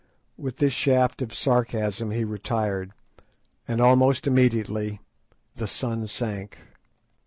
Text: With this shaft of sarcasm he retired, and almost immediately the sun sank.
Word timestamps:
With 0.35 0.57
this 0.57 0.73
shaft 0.73 1.21
of 1.21 1.31
sarcasm 1.31 2.09
he 2.09 2.23
retired, 2.23 2.93
and 3.67 3.79
almost 3.79 4.25
immediately 4.25 4.99
the 5.55 5.67
sun 5.67 6.07
sank. 6.07 6.57